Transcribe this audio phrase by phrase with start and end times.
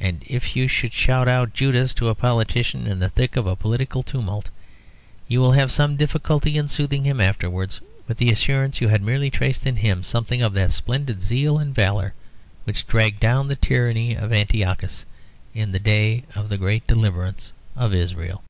[0.00, 4.02] And if you shout out "Judas" to a politician in the thick of a political
[4.02, 4.50] tumult,
[5.28, 9.02] you will have some difficulty in soothing him afterwards, with the assurance that you had
[9.02, 12.12] merely traced in him something of that splendid zeal and valour
[12.64, 15.06] which dragged down the tyranny of Antiochus,
[15.54, 18.42] in the day of the great deliverance of Israel.